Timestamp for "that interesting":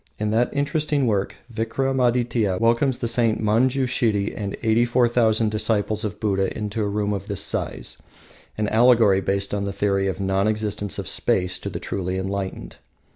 0.31-1.05